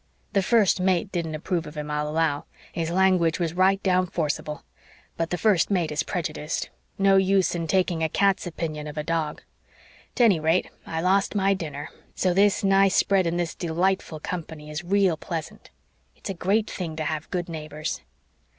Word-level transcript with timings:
The 0.33 0.41
First 0.41 0.79
Mate 0.79 1.11
didn't 1.11 1.35
approve 1.35 1.67
of 1.67 1.77
him, 1.77 1.91
I'll 1.91 2.07
allow. 2.09 2.45
His 2.73 2.89
language 2.89 3.37
was 3.39 3.53
right 3.53 3.83
down 3.83 4.07
forcible. 4.07 4.63
But 5.15 5.29
the 5.29 5.37
First 5.37 5.69
Mate 5.69 5.91
is 5.91 6.01
prejudiced. 6.01 6.71
No 6.97 7.17
use 7.17 7.53
in 7.53 7.67
taking 7.67 8.01
a 8.01 8.09
cat's 8.09 8.47
opinion 8.47 8.87
of 8.87 8.97
a 8.97 9.03
dog. 9.03 9.43
'Tennyrate, 10.15 10.69
I 10.87 11.01
lost 11.01 11.35
my 11.35 11.53
dinner, 11.53 11.89
so 12.15 12.33
this 12.33 12.63
nice 12.63 12.95
spread 12.95 13.27
in 13.27 13.37
this 13.37 13.53
dee 13.53 13.69
lightful 13.69 14.19
company 14.19 14.71
is 14.71 14.83
real 14.83 15.17
pleasant. 15.17 15.69
It's 16.15 16.31
a 16.31 16.33
great 16.33 16.67
thing 16.67 16.95
to 16.95 17.03
have 17.03 17.29
good 17.29 17.47
neighbors." 17.47 18.01